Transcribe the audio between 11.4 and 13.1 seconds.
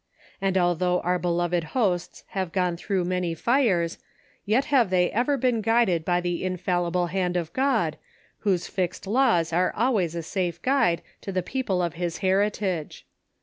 people of His heritage.